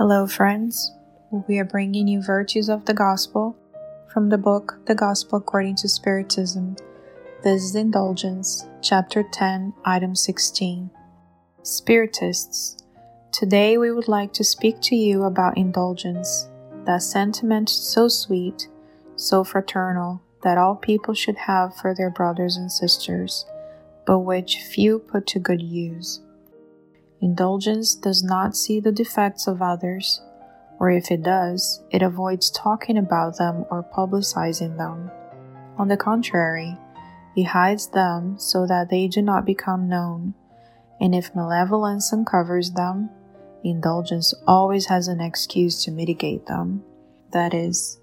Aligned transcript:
Hello, 0.00 0.26
friends. 0.26 0.92
We 1.46 1.58
are 1.58 1.64
bringing 1.66 2.08
you 2.08 2.22
Virtues 2.22 2.70
of 2.70 2.86
the 2.86 2.94
Gospel 2.94 3.54
from 4.10 4.30
the 4.30 4.38
book 4.38 4.80
The 4.86 4.94
Gospel 4.94 5.36
According 5.36 5.76
to 5.76 5.90
Spiritism. 5.90 6.76
This 7.44 7.62
is 7.62 7.74
Indulgence, 7.74 8.66
Chapter 8.80 9.22
10, 9.30 9.74
Item 9.84 10.16
16. 10.16 10.90
Spiritists, 11.62 12.78
today 13.30 13.76
we 13.76 13.92
would 13.92 14.08
like 14.08 14.32
to 14.32 14.42
speak 14.42 14.80
to 14.84 14.96
you 14.96 15.24
about 15.24 15.58
indulgence, 15.58 16.48
that 16.86 17.02
sentiment 17.02 17.68
so 17.68 18.08
sweet, 18.08 18.68
so 19.16 19.44
fraternal, 19.44 20.22
that 20.42 20.56
all 20.56 20.76
people 20.76 21.12
should 21.12 21.36
have 21.36 21.76
for 21.76 21.94
their 21.94 22.08
brothers 22.08 22.56
and 22.56 22.72
sisters, 22.72 23.44
but 24.06 24.20
which 24.20 24.60
few 24.60 24.98
put 24.98 25.26
to 25.26 25.38
good 25.38 25.60
use. 25.60 26.22
Indulgence 27.22 27.94
does 27.94 28.22
not 28.22 28.56
see 28.56 28.80
the 28.80 28.92
defects 28.92 29.46
of 29.46 29.60
others, 29.60 30.22
or 30.78 30.90
if 30.90 31.10
it 31.10 31.22
does, 31.22 31.82
it 31.90 32.00
avoids 32.00 32.50
talking 32.50 32.96
about 32.96 33.36
them 33.36 33.66
or 33.70 33.82
publicizing 33.82 34.78
them. 34.78 35.10
On 35.76 35.88
the 35.88 35.98
contrary, 35.98 36.78
it 37.36 37.44
hides 37.44 37.88
them 37.88 38.38
so 38.38 38.66
that 38.66 38.88
they 38.88 39.06
do 39.06 39.20
not 39.20 39.44
become 39.44 39.86
known, 39.86 40.32
and 40.98 41.14
if 41.14 41.34
malevolence 41.34 42.10
uncovers 42.10 42.70
them, 42.70 43.10
indulgence 43.62 44.32
always 44.46 44.86
has 44.86 45.06
an 45.06 45.20
excuse 45.20 45.84
to 45.84 45.90
mitigate 45.90 46.46
them. 46.46 46.82
That 47.32 47.52
is, 47.52 48.00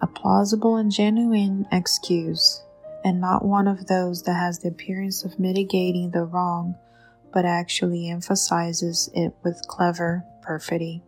a 0.00 0.06
plausible 0.06 0.76
and 0.76 0.92
genuine 0.92 1.66
excuse, 1.72 2.62
and 3.04 3.20
not 3.20 3.44
one 3.44 3.66
of 3.66 3.86
those 3.86 4.22
that 4.22 4.34
has 4.34 4.60
the 4.60 4.68
appearance 4.68 5.24
of 5.24 5.40
mitigating 5.40 6.12
the 6.12 6.22
wrong 6.22 6.76
but 7.32 7.44
actually 7.44 8.08
emphasizes 8.08 9.10
it 9.14 9.34
with 9.42 9.66
clever 9.66 10.24
perfidy. 10.42 11.02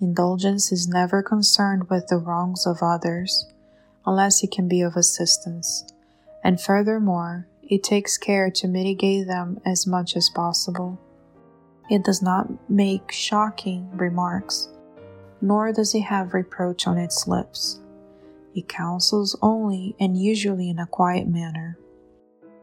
Indulgence 0.00 0.72
is 0.72 0.88
never 0.88 1.22
concerned 1.22 1.88
with 1.88 2.08
the 2.08 2.16
wrongs 2.16 2.66
of 2.66 2.78
others, 2.82 3.46
unless 4.04 4.42
it 4.42 4.50
can 4.50 4.68
be 4.68 4.82
of 4.82 4.96
assistance, 4.96 5.84
and 6.42 6.60
furthermore, 6.60 7.46
it 7.62 7.82
takes 7.82 8.18
care 8.18 8.50
to 8.50 8.68
mitigate 8.68 9.26
them 9.26 9.60
as 9.64 9.86
much 9.86 10.16
as 10.16 10.28
possible. 10.28 10.98
It 11.88 12.04
does 12.04 12.20
not 12.20 12.48
make 12.68 13.12
shocking 13.12 13.88
remarks, 13.96 14.68
nor 15.40 15.72
does 15.72 15.94
it 15.94 16.02
have 16.02 16.34
reproach 16.34 16.86
on 16.86 16.98
its 16.98 17.26
lips. 17.28 17.80
It 18.54 18.68
counsels 18.68 19.36
only 19.40 19.94
and 19.98 20.16
usually 20.16 20.68
in 20.68 20.78
a 20.78 20.86
quiet 20.86 21.28
manner. 21.28 21.78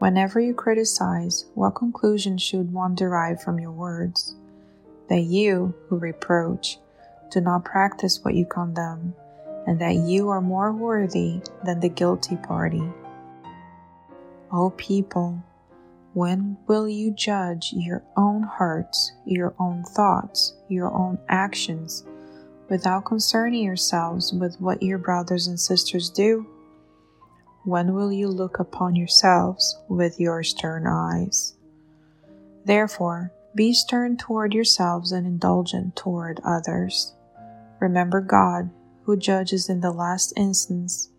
Whenever 0.00 0.40
you 0.40 0.54
criticize, 0.54 1.44
what 1.52 1.74
conclusion 1.74 2.38
should 2.38 2.72
one 2.72 2.94
derive 2.94 3.42
from 3.42 3.60
your 3.60 3.70
words? 3.70 4.34
That 5.10 5.24
you, 5.24 5.74
who 5.88 5.98
reproach, 5.98 6.78
do 7.30 7.42
not 7.42 7.66
practice 7.66 8.24
what 8.24 8.34
you 8.34 8.46
condemn, 8.46 9.12
and 9.66 9.78
that 9.78 9.96
you 9.96 10.30
are 10.30 10.40
more 10.40 10.72
worthy 10.72 11.42
than 11.66 11.80
the 11.80 11.90
guilty 11.90 12.36
party. 12.36 12.82
O 14.50 14.70
people, 14.70 15.44
when 16.14 16.56
will 16.66 16.88
you 16.88 17.10
judge 17.10 17.74
your 17.74 18.02
own 18.16 18.42
hearts, 18.42 19.12
your 19.26 19.54
own 19.58 19.84
thoughts, 19.84 20.54
your 20.68 20.90
own 20.94 21.18
actions, 21.28 22.04
without 22.70 23.04
concerning 23.04 23.64
yourselves 23.64 24.32
with 24.32 24.58
what 24.62 24.82
your 24.82 24.96
brothers 24.96 25.46
and 25.46 25.60
sisters 25.60 26.08
do? 26.08 26.46
When 27.64 27.92
will 27.92 28.10
you 28.10 28.28
look 28.28 28.58
upon 28.58 28.96
yourselves 28.96 29.78
with 29.86 30.18
your 30.18 30.42
stern 30.42 30.86
eyes? 30.86 31.56
Therefore, 32.64 33.32
be 33.54 33.74
stern 33.74 34.16
toward 34.16 34.54
yourselves 34.54 35.12
and 35.12 35.26
indulgent 35.26 35.94
toward 35.94 36.40
others. 36.42 37.14
Remember 37.78 38.22
God, 38.22 38.70
who 39.02 39.14
judges 39.14 39.68
in 39.68 39.80
the 39.80 39.92
last 39.92 40.32
instance, 40.36 41.10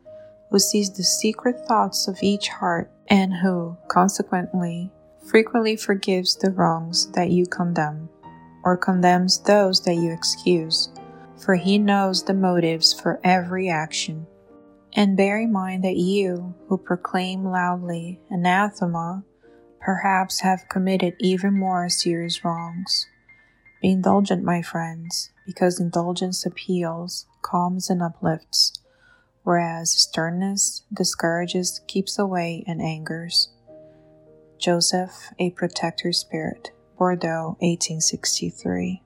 who 0.50 0.58
sees 0.58 0.92
the 0.92 1.04
secret 1.04 1.67
thoughts 1.67 2.08
of 2.08 2.17
each 2.23 2.49
heart, 2.49 2.89
and 3.08 3.33
who, 3.33 3.77
consequently, 3.88 4.92
frequently 5.23 5.76
forgives 5.76 6.36
the 6.36 6.52
wrongs 6.52 7.11
that 7.11 7.30
you 7.30 7.45
condemn, 7.45 8.10
or 8.64 8.76
condemns 8.77 9.39
those 9.44 9.82
that 9.82 9.95
you 9.95 10.11
excuse, 10.11 10.89
for 11.38 11.54
he 11.54 11.77
knows 11.77 12.23
the 12.23 12.33
motives 12.33 12.94
for 12.94 13.20
every 13.23 13.70
action. 13.70 14.26
And 14.93 15.15
bear 15.15 15.39
in 15.39 15.52
mind 15.52 15.83
that 15.83 15.95
you, 15.95 16.53
who 16.67 16.77
proclaim 16.77 17.45
loudly 17.45 18.19
anathema, 18.29 19.23
perhaps 19.79 20.41
have 20.41 20.67
committed 20.69 21.15
even 21.19 21.57
more 21.57 21.87
serious 21.89 22.43
wrongs. 22.43 23.07
Be 23.81 23.91
indulgent, 23.91 24.43
my 24.43 24.61
friends, 24.61 25.31
because 25.45 25.79
indulgence 25.79 26.45
appeals, 26.45 27.25
calms, 27.41 27.89
and 27.89 28.02
uplifts, 28.02 28.73
whereas 29.43 29.91
sternness 29.91 30.83
discourages, 30.93 31.81
keeps 31.87 32.19
away, 32.19 32.63
and 32.67 32.81
angers. 32.81 33.49
Joseph, 34.59 35.31
a 35.39 35.49
Protector 35.52 36.11
Spirit, 36.11 36.71
Bordeaux, 36.97 37.55
1863. 37.61 39.02